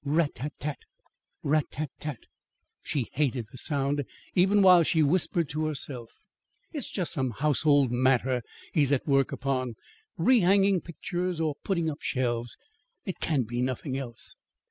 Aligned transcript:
Rat 0.03 0.33
tat 0.33 0.53
tat; 0.57 0.79
rat 1.43 1.69
tat 1.69 1.91
tat. 1.99 2.21
She 2.81 3.11
hated 3.13 3.49
the 3.51 3.59
sound 3.59 4.03
even 4.33 4.63
while 4.63 4.81
she 4.81 5.03
whispered 5.03 5.47
to 5.49 5.65
herself: 5.67 6.09
"It 6.73 6.79
is 6.79 6.89
just 6.89 7.13
some 7.13 7.29
household 7.29 7.91
matter 7.91 8.41
he 8.73 8.81
is 8.81 8.91
at 8.91 9.05
work 9.05 9.31
upon; 9.31 9.75
rehanging 10.17 10.83
pictures 10.83 11.39
or 11.39 11.53
putting 11.63 11.87
up 11.87 12.01
shelves. 12.01 12.57
It 13.05 13.19
can 13.19 13.43
be 13.43 13.61
nothing 13.61 13.95
else." 13.95 14.37